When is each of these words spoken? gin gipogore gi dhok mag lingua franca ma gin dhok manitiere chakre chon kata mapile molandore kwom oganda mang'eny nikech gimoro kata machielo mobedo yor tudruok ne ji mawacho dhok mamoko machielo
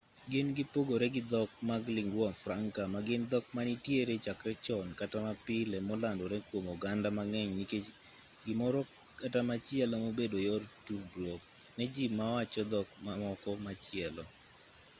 gin 0.31 0.47
gipogore 0.57 1.07
gi 1.15 1.21
dhok 1.31 1.49
mag 1.69 1.83
lingua 1.97 2.29
franca 2.43 2.83
ma 2.93 2.99
gin 3.07 3.23
dhok 3.31 3.45
manitiere 3.57 4.13
chakre 4.25 4.53
chon 4.65 4.87
kata 4.99 5.17
mapile 5.27 5.77
molandore 5.89 6.37
kwom 6.47 6.65
oganda 6.75 7.09
mang'eny 7.17 7.51
nikech 7.57 7.87
gimoro 8.45 8.81
kata 9.19 9.39
machielo 9.49 9.95
mobedo 10.05 10.37
yor 10.47 10.63
tudruok 10.85 11.41
ne 11.77 11.85
ji 11.93 12.05
mawacho 12.19 12.61
dhok 12.71 12.87
mamoko 13.05 13.51
machielo 13.65 14.23